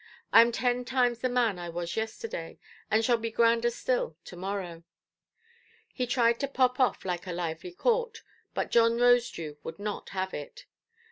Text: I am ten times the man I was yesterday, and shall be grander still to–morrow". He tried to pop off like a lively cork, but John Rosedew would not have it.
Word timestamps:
I 0.33 0.41
am 0.41 0.51
ten 0.51 0.83
times 0.83 1.19
the 1.19 1.29
man 1.29 1.59
I 1.59 1.69
was 1.69 1.95
yesterday, 1.95 2.57
and 2.89 3.05
shall 3.05 3.17
be 3.19 3.29
grander 3.29 3.69
still 3.69 4.17
to–morrow". 4.25 4.81
He 5.93 6.07
tried 6.07 6.39
to 6.39 6.47
pop 6.47 6.79
off 6.79 7.05
like 7.05 7.27
a 7.27 7.31
lively 7.31 7.71
cork, 7.71 8.23
but 8.55 8.71
John 8.71 8.93
Rosedew 8.97 9.57
would 9.61 9.77
not 9.77 10.09
have 10.09 10.33
it. 10.33 10.65